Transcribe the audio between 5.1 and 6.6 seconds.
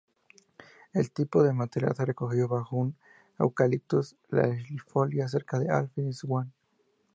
cerca de Airfield Swamp.